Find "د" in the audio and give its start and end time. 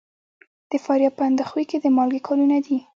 0.69-0.71, 1.79-1.85